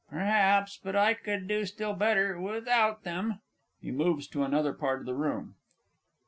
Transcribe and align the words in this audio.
Perhaps 0.09 0.79
but 0.83 0.95
I 0.95 1.13
could 1.13 1.47
do 1.47 1.63
still 1.63 1.93
better 1.93 2.39
without 2.41 3.03
them. 3.03 3.39
[_He 3.83 3.93
moves 3.93 4.27
to 4.29 4.41
another 4.41 4.73
part 4.73 4.99
of 5.01 5.05
the 5.05 5.13
room. 5.13 5.53